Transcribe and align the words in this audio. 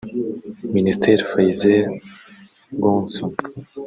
Minister 0.75 1.17
Fayez 1.29 1.87
Ghosn 2.81 3.31